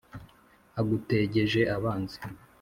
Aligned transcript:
agutegeje 0.79 1.61
abanzi 1.75 2.17